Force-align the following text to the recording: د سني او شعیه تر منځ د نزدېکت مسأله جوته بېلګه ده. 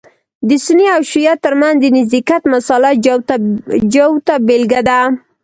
د 0.47 0.49
سني 0.65 0.87
او 0.95 1.01
شعیه 1.09 1.33
تر 1.45 1.53
منځ 1.61 1.75
د 1.79 1.85
نزدېکت 1.97 2.43
مسأله 2.53 2.91
جوته 3.93 4.35
بېلګه 4.47 4.81
ده. 4.87 4.99